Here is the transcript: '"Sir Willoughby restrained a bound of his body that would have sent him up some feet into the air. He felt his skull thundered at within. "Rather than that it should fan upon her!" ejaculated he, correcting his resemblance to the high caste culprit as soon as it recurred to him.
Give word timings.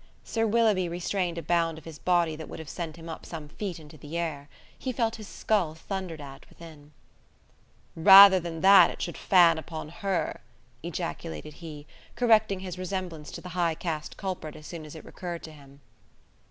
'"Sir 0.24 0.46
Willoughby 0.46 0.88
restrained 0.88 1.36
a 1.36 1.42
bound 1.42 1.76
of 1.76 1.84
his 1.84 1.98
body 1.98 2.34
that 2.36 2.48
would 2.48 2.58
have 2.58 2.70
sent 2.70 2.96
him 2.96 3.06
up 3.10 3.26
some 3.26 3.48
feet 3.50 3.78
into 3.78 3.98
the 3.98 4.16
air. 4.16 4.48
He 4.78 4.92
felt 4.92 5.16
his 5.16 5.28
skull 5.28 5.74
thundered 5.74 6.22
at 6.22 6.48
within. 6.48 6.92
"Rather 7.94 8.40
than 8.40 8.62
that 8.62 8.88
it 8.90 9.02
should 9.02 9.18
fan 9.18 9.58
upon 9.58 9.90
her!" 9.90 10.40
ejaculated 10.82 11.52
he, 11.60 11.86
correcting 12.16 12.60
his 12.60 12.78
resemblance 12.78 13.30
to 13.32 13.42
the 13.42 13.50
high 13.50 13.74
caste 13.74 14.16
culprit 14.16 14.56
as 14.56 14.66
soon 14.66 14.86
as 14.86 14.94
it 14.94 15.04
recurred 15.04 15.42
to 15.42 15.52
him. 15.52 15.82